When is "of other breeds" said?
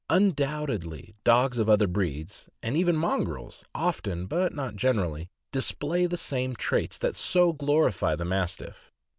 1.59-2.49